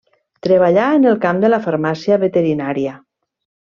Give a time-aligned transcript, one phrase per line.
[0.45, 2.99] Treballà en el camp de la farmàcia veterinària.